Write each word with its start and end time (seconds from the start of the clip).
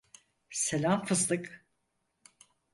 Selam 0.49 1.05
fıstık. 1.05 1.65